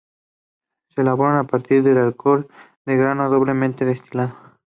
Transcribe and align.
Se 0.89 1.01
elabora 1.01 1.39
a 1.41 1.43
partir 1.43 1.83
de 1.83 1.91
alcohol 1.99 2.47
de 2.87 2.97
grano 2.97 3.29
doblemente 3.29 3.85
destilado. 3.85 4.35